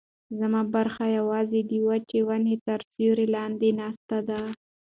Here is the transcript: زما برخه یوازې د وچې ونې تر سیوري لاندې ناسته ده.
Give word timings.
زما 0.39 0.61
برخه 0.75 1.05
یوازې 1.17 1.59
د 1.69 1.71
وچې 1.87 2.19
ونې 2.27 2.55
تر 2.65 2.79
سیوري 2.93 3.27
لاندې 3.35 3.69
ناسته 3.79 4.17
ده. 4.27 4.41